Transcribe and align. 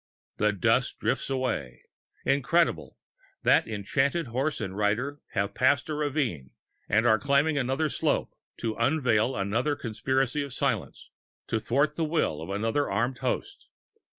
The 0.37 0.51
dust 0.51 0.97
drifts 0.97 1.29
away. 1.29 1.83
Incredible! 2.25 2.97
that 3.43 3.67
enchanted 3.67 4.25
horse 4.29 4.59
and 4.59 4.75
rider 4.75 5.21
have 5.33 5.53
passed 5.53 5.89
a 5.89 5.93
ravine 5.93 6.49
and 6.89 7.05
are 7.05 7.19
climbing 7.19 7.55
another 7.59 7.87
slope 7.87 8.33
to 8.61 8.73
unveil 8.77 9.35
another 9.35 9.75
conspiracy 9.75 10.41
of 10.41 10.53
silence, 10.53 11.11
to 11.49 11.59
thwart 11.59 11.97
the 11.97 12.03
will 12.03 12.41
of 12.41 12.49
another 12.49 12.89
armed 12.89 13.19
host. 13.19 13.67